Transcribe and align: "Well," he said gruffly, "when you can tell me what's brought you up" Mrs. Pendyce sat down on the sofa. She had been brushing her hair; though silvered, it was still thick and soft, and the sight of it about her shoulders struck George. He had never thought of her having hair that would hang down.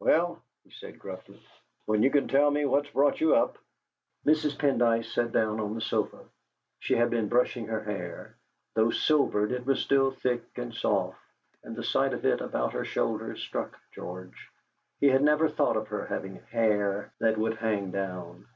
"Well," 0.00 0.42
he 0.62 0.70
said 0.70 0.98
gruffly, 0.98 1.42
"when 1.84 2.02
you 2.02 2.10
can 2.10 2.26
tell 2.26 2.50
me 2.50 2.64
what's 2.64 2.88
brought 2.88 3.20
you 3.20 3.36
up" 3.36 3.58
Mrs. 4.26 4.56
Pendyce 4.58 5.12
sat 5.12 5.30
down 5.30 5.60
on 5.60 5.74
the 5.74 5.82
sofa. 5.82 6.24
She 6.80 6.94
had 6.96 7.10
been 7.10 7.28
brushing 7.28 7.66
her 7.66 7.82
hair; 7.84 8.34
though 8.72 8.90
silvered, 8.90 9.52
it 9.52 9.66
was 9.66 9.80
still 9.82 10.10
thick 10.10 10.42
and 10.56 10.74
soft, 10.74 11.18
and 11.62 11.76
the 11.76 11.84
sight 11.84 12.14
of 12.14 12.24
it 12.24 12.40
about 12.40 12.72
her 12.72 12.86
shoulders 12.86 13.42
struck 13.42 13.78
George. 13.92 14.48
He 15.00 15.08
had 15.08 15.22
never 15.22 15.50
thought 15.50 15.76
of 15.76 15.88
her 15.88 16.06
having 16.06 16.36
hair 16.50 17.12
that 17.20 17.36
would 17.36 17.58
hang 17.58 17.90
down. 17.90 18.46